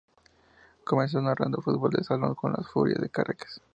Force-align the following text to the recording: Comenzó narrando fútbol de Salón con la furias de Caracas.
Comenzó 0.83 1.21
narrando 1.21 1.61
fútbol 1.61 1.91
de 1.91 2.03
Salón 2.03 2.33
con 2.33 2.53
la 2.53 2.63
furias 2.63 2.99
de 3.01 3.11
Caracas. 3.11 3.61